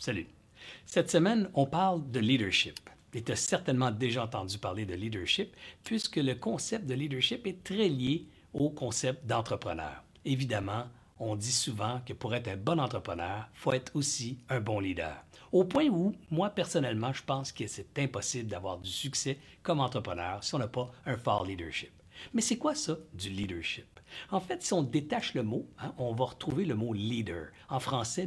Salut. 0.00 0.28
Cette 0.86 1.10
semaine, 1.10 1.50
on 1.52 1.66
parle 1.66 2.10
de 2.10 2.20
leadership. 2.20 2.80
Et 3.12 3.22
tu 3.22 3.32
as 3.32 3.36
certainement 3.36 3.90
déjà 3.90 4.24
entendu 4.24 4.56
parler 4.56 4.86
de 4.86 4.94
leadership, 4.94 5.54
puisque 5.84 6.16
le 6.16 6.34
concept 6.34 6.86
de 6.86 6.94
leadership 6.94 7.46
est 7.46 7.62
très 7.62 7.90
lié 7.90 8.26
au 8.54 8.70
concept 8.70 9.26
d'entrepreneur. 9.26 10.02
Évidemment, 10.24 10.84
on 11.18 11.36
dit 11.36 11.52
souvent 11.52 12.00
que 12.06 12.14
pour 12.14 12.34
être 12.34 12.48
un 12.48 12.56
bon 12.56 12.80
entrepreneur, 12.80 13.46
il 13.52 13.58
faut 13.58 13.74
être 13.74 13.94
aussi 13.94 14.38
un 14.48 14.60
bon 14.60 14.80
leader. 14.80 15.22
Au 15.52 15.64
point 15.64 15.88
où, 15.88 16.14
moi 16.30 16.48
personnellement, 16.48 17.12
je 17.12 17.22
pense 17.22 17.52
que 17.52 17.66
c'est 17.66 17.98
impossible 17.98 18.48
d'avoir 18.48 18.78
du 18.78 18.88
succès 18.88 19.36
comme 19.62 19.80
entrepreneur 19.80 20.42
si 20.42 20.54
on 20.54 20.58
n'a 20.60 20.68
pas 20.68 20.90
un 21.04 21.18
fort 21.18 21.44
leadership. 21.44 21.92
Mais 22.32 22.40
c'est 22.40 22.56
quoi 22.56 22.74
ça, 22.74 22.96
du 23.12 23.28
leadership? 23.28 24.00
En 24.30 24.40
fait, 24.40 24.62
si 24.62 24.72
on 24.72 24.82
détache 24.82 25.34
le 25.34 25.42
mot, 25.42 25.68
hein, 25.78 25.94
on 25.98 26.12
va 26.14 26.24
retrouver 26.24 26.64
le 26.64 26.74
mot 26.74 26.92
leader. 26.92 27.48
En 27.68 27.80
français, 27.80 28.18